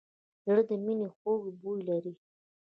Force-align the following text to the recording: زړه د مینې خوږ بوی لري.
زړه 0.45 0.61
د 0.69 0.71
مینې 0.83 1.07
خوږ 1.17 1.41
بوی 1.61 1.81
لري. 1.89 2.13